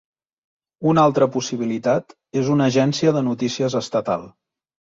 Una 0.91 1.03
altra 1.09 1.27
possibilitat 1.35 2.17
és 2.43 2.51
una 2.57 2.69
agència 2.73 3.15
de 3.19 3.25
notícies 3.31 3.79
estatal. 3.85 4.29